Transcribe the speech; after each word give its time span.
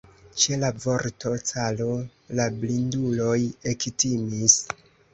Ĉe 0.43 0.55
la 0.63 0.71
vorto 0.85 1.33
"caro" 1.51 1.91
la 2.41 2.49
blinduloj 2.65 3.39
ektimis. 3.77 4.61